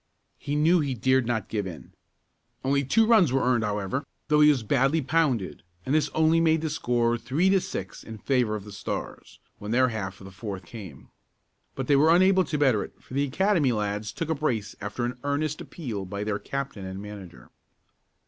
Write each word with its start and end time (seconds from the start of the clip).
He 0.39 0.55
knew 0.55 0.79
he 0.79 0.95
dared 0.95 1.27
not 1.27 1.47
give 1.47 1.67
in. 1.67 1.93
Only 2.65 2.83
two 2.83 3.05
runs 3.05 3.31
were 3.31 3.43
earned, 3.43 3.63
however, 3.63 4.03
though 4.29 4.41
he 4.41 4.49
was 4.49 4.63
pretty 4.63 4.75
badly 4.75 5.01
pounded, 5.03 5.61
and 5.85 5.93
this 5.93 6.09
only 6.15 6.39
made 6.39 6.61
the 6.61 6.71
score 6.71 7.19
three 7.19 7.49
to 7.51 7.61
six 7.61 8.03
in 8.03 8.17
favor 8.17 8.55
of 8.55 8.63
the 8.63 8.71
Stars, 8.71 9.37
when 9.59 9.69
their 9.69 9.89
half 9.89 10.19
of 10.19 10.25
the 10.25 10.31
fourth 10.31 10.65
came. 10.65 11.09
But 11.75 11.85
they 11.85 11.95
were 11.95 12.15
unable 12.15 12.43
to 12.45 12.57
better 12.57 12.83
it 12.83 12.99
for 12.99 13.13
the 13.13 13.25
Academy 13.25 13.73
lads 13.73 14.11
took 14.11 14.29
a 14.29 14.33
brace 14.33 14.75
after 14.81 15.05
an 15.05 15.19
earnest 15.23 15.61
appeal 15.61 16.05
by 16.05 16.23
their 16.23 16.39
captain 16.39 16.83
and 16.83 16.99
manager. 16.99 17.51